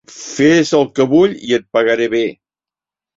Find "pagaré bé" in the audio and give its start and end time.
1.79-2.23